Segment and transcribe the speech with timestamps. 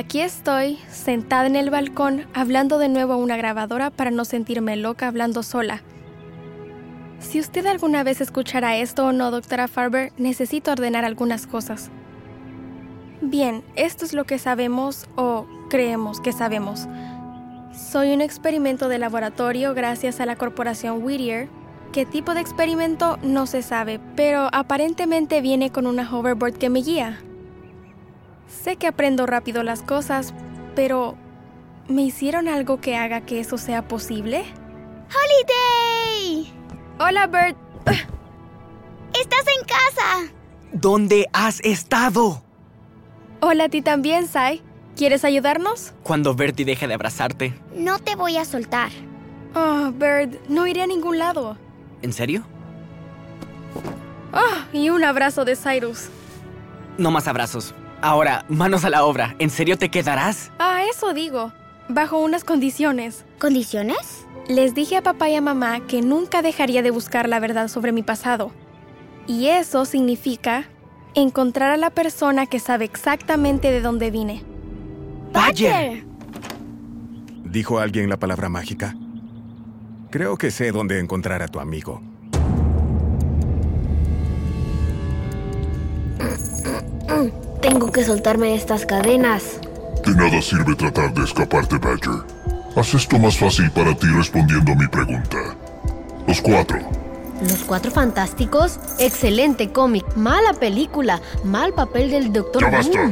[0.00, 4.76] Aquí estoy, sentada en el balcón, hablando de nuevo a una grabadora para no sentirme
[4.76, 5.82] loca hablando sola.
[7.18, 11.90] Si usted alguna vez escuchará esto o no, doctora Farber, necesito ordenar algunas cosas.
[13.20, 16.88] Bien, esto es lo que sabemos o creemos que sabemos.
[17.74, 21.50] Soy un experimento de laboratorio gracias a la corporación Whittier.
[21.92, 23.18] ¿Qué tipo de experimento?
[23.22, 27.18] No se sabe, pero aparentemente viene con una hoverboard que me guía.
[28.62, 30.34] Sé que aprendo rápido las cosas,
[30.74, 31.16] pero
[31.88, 34.44] ¿me hicieron algo que haga que eso sea posible?
[35.08, 36.52] ¡Holiday!
[36.98, 37.56] Hola, Bert.
[37.86, 40.34] ¡Estás en casa!
[40.72, 42.42] ¿Dónde has estado?
[43.40, 44.62] Hola a ti también, Sai.
[44.94, 45.94] ¿Quieres ayudarnos?
[46.02, 47.54] Cuando Bertie deje de abrazarte.
[47.74, 48.90] No te voy a soltar.
[49.54, 51.56] Oh, Bert, no iré a ningún lado.
[52.02, 52.44] ¿En serio?
[54.34, 56.10] Oh, y un abrazo de Cyrus.
[56.98, 57.74] No más abrazos.
[58.02, 59.34] Ahora, manos a la obra.
[59.38, 60.50] ¿En serio te quedarás?
[60.58, 61.52] Ah, eso digo.
[61.88, 63.24] Bajo unas condiciones.
[63.38, 64.26] ¿Condiciones?
[64.48, 67.92] Les dije a papá y a mamá que nunca dejaría de buscar la verdad sobre
[67.92, 68.52] mi pasado.
[69.26, 70.64] Y eso significa
[71.14, 74.44] encontrar a la persona que sabe exactamente de dónde vine.
[75.32, 76.04] ¡Badger!
[77.44, 78.96] ¿Dijo alguien la palabra mágica?
[80.10, 82.00] Creo que sé dónde encontrar a tu amigo.
[87.60, 89.60] Tengo que soltarme de estas cadenas.
[90.04, 92.24] De nada sirve tratar de escaparte, Badger.
[92.74, 95.36] Haz esto más fácil para ti respondiendo a mi pregunta.
[96.26, 96.78] Los cuatro.
[97.42, 103.10] Los Cuatro Fantásticos, excelente cómic, mala película, mal papel del Doctor ¡Ya basta!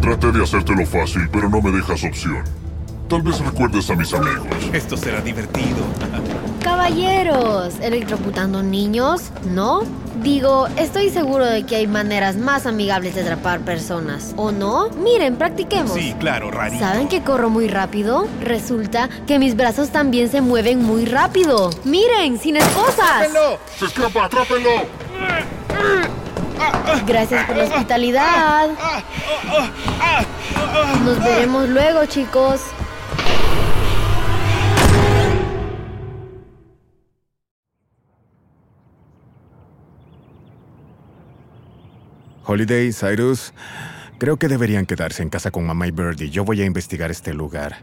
[0.00, 2.44] Traté de hacértelo fácil, pero no me dejas opción.
[3.08, 4.46] Tal vez recuerdes a mis amigos.
[4.72, 5.78] Esto será divertido.
[6.68, 9.84] Caballeros, electrocutando niños, ¿no?
[10.22, 14.90] Digo, estoy seguro de que hay maneras más amigables de atrapar personas, ¿o no?
[14.90, 15.92] Miren, practiquemos.
[15.92, 16.84] Sí, claro, rarito.
[16.84, 18.28] ¿Saben que corro muy rápido?
[18.42, 21.70] Resulta que mis brazos también se mueven muy rápido.
[21.84, 23.28] Miren, sin esposas.
[23.78, 24.26] ¡Se escapa!
[24.26, 24.70] ¡Atrápenlo!
[27.06, 28.68] Gracias por la hospitalidad.
[31.02, 32.60] Nos veremos luego, chicos.
[42.50, 43.52] Holiday, Cyrus,
[44.16, 46.30] creo que deberían quedarse en casa con mamá y Birdie.
[46.30, 47.76] Yo voy a investigar este lugar.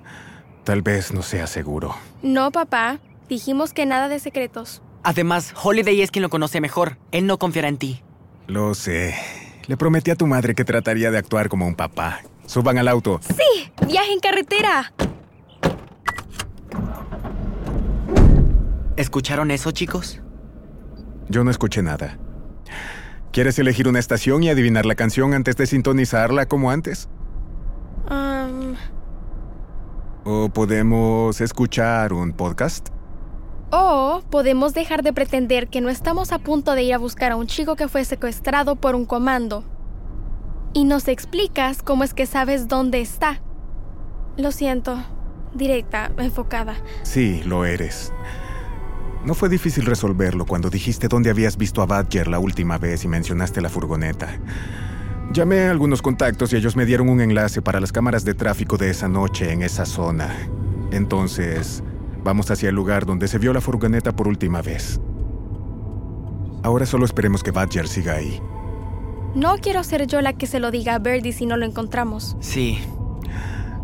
[0.64, 1.96] Tal vez no sea seguro.
[2.24, 3.00] No, papá.
[3.30, 4.82] Dijimos que nada de secretos.
[5.04, 6.98] Además, Holiday es quien lo conoce mejor.
[7.12, 8.02] Él no confiará en ti.
[8.48, 9.14] Lo sé.
[9.68, 12.22] Le prometí a tu madre que trataría de actuar como un papá.
[12.48, 13.20] Suban al auto.
[13.22, 13.72] ¡Sí!
[13.88, 14.94] ¡Viaje en carretera!
[18.98, 20.22] ¿Escucharon eso, chicos?
[21.30, 22.18] Yo no escuché nada.
[23.36, 27.10] ¿Quieres elegir una estación y adivinar la canción antes de sintonizarla como antes?
[28.10, 28.76] Um,
[30.24, 32.88] ¿O podemos escuchar un podcast?
[33.72, 37.36] o podemos dejar de pretender que no estamos a punto de ir a buscar a
[37.36, 39.66] un chico que fue secuestrado por un comando.
[40.72, 43.42] Y nos explicas cómo es que sabes dónde está.
[44.38, 45.04] Lo siento.
[45.54, 46.78] Directa, enfocada.
[47.04, 48.14] Sí, lo eres.
[49.26, 53.08] No fue difícil resolverlo cuando dijiste dónde habías visto a Badger la última vez y
[53.08, 54.40] mencionaste la furgoneta.
[55.34, 58.78] Llamé a algunos contactos y ellos me dieron un enlace para las cámaras de tráfico
[58.78, 60.32] de esa noche en esa zona.
[60.92, 61.84] Entonces,
[62.24, 65.02] vamos hacia el lugar donde se vio la furgoneta por última vez.
[66.62, 68.40] Ahora solo esperemos que Badger siga ahí.
[69.34, 72.38] No quiero ser yo la que se lo diga a Birdie si no lo encontramos.
[72.42, 72.80] Sí.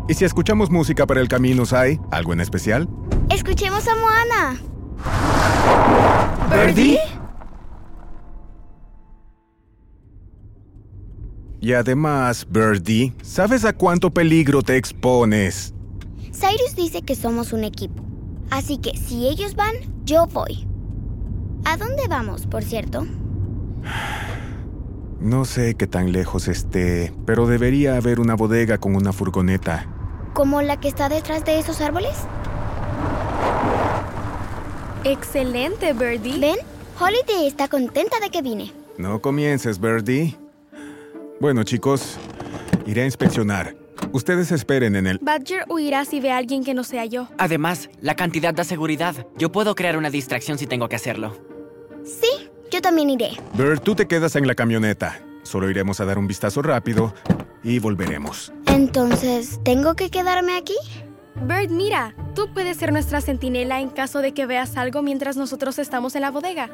[0.08, 2.00] ¿Y si escuchamos música para el camino, Sai?
[2.12, 2.88] ¿Algo en especial?
[3.28, 4.71] Escuchemos a Moana.
[6.50, 6.98] ¿Birdie?
[11.60, 15.72] Y además, Birdie, ¿sabes a cuánto peligro te expones?
[16.32, 18.02] Cyrus dice que somos un equipo.
[18.50, 20.66] Así que si ellos van, yo voy.
[21.64, 23.06] ¿A dónde vamos, por cierto?
[25.20, 29.86] No sé qué tan lejos esté, pero debería haber una bodega con una furgoneta.
[30.34, 32.26] ¿Como la que está detrás de esos árboles?
[35.04, 36.38] Excelente, Birdie.
[36.38, 36.56] ¿Ven?
[36.98, 38.72] Holiday está contenta de que vine.
[38.98, 40.36] No comiences, Birdie.
[41.40, 42.16] Bueno, chicos,
[42.86, 43.74] iré a inspeccionar.
[44.12, 45.18] Ustedes esperen en el...
[45.18, 47.28] Badger huirá si ve a alguien que no sea yo.
[47.38, 49.26] Además, la cantidad da seguridad.
[49.36, 51.36] Yo puedo crear una distracción si tengo que hacerlo.
[52.04, 53.30] Sí, yo también iré.
[53.54, 55.20] Bird, tú te quedas en la camioneta.
[55.42, 57.12] Solo iremos a dar un vistazo rápido
[57.64, 58.52] y volveremos.
[58.66, 60.74] Entonces, ¿tengo que quedarme aquí?
[61.36, 65.78] Bird, mira, tú puedes ser nuestra centinela en caso de que veas algo mientras nosotros
[65.78, 66.70] estamos en la bodega.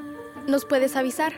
[0.46, 1.34] Nos puedes avisar.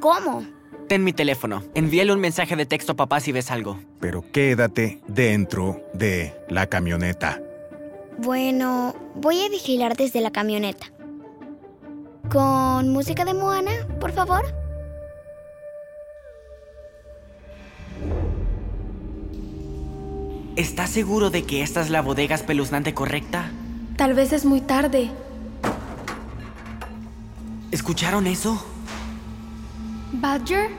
[0.00, 0.44] ¿Cómo?
[0.88, 1.62] Ten mi teléfono.
[1.74, 3.78] Envíale un mensaje de texto a papá si ves algo.
[4.00, 7.40] Pero quédate dentro de la camioneta.
[8.16, 10.86] Bueno, voy a vigilar desde la camioneta.
[12.30, 14.44] ¿Con música de Moana, por favor?
[20.58, 23.52] ¿Estás seguro de que esta es la bodega espeluznante correcta?
[23.96, 25.08] Tal vez es muy tarde.
[27.70, 28.60] ¿Escucharon eso?
[30.14, 30.70] Badger,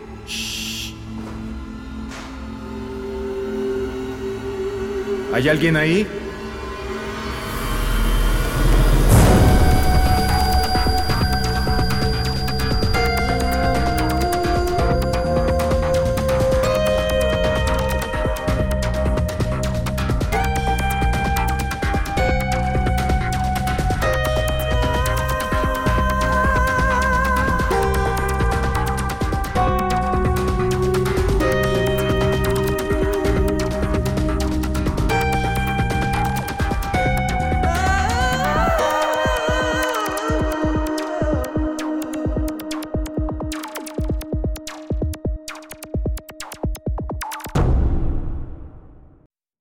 [5.33, 6.05] ¿Hay alguien ahí?